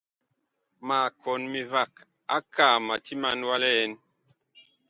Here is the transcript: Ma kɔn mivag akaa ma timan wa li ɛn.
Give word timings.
Ma 0.87 0.99
kɔn 1.21 1.41
mivag 1.53 1.93
akaa 2.37 2.75
ma 2.85 2.95
timan 3.05 3.39
wa 3.47 3.55
li 3.61 3.71
ɛn. 3.83 3.91